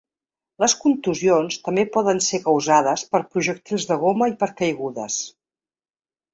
[0.61, 5.23] Les contusions també poden ser causades per projectils de goma i per caigudes.